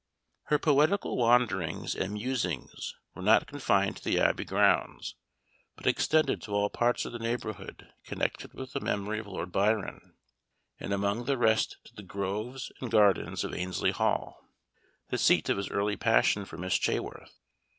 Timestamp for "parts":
6.71-7.05